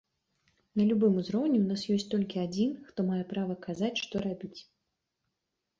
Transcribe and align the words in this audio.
На 0.79 0.83
любым 0.91 1.13
узроўні 1.23 1.59
ў 1.59 1.61
нас 1.73 1.81
ёсць 1.97 2.07
толькі 2.15 2.41
адзін, 2.47 2.75
хто 2.89 2.99
мае 3.11 3.21
права 3.35 3.61
казаць, 3.69 3.95
што 4.07 4.15
рабіць. 4.27 4.57